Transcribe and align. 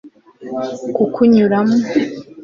kukunyuramo 0.95 1.75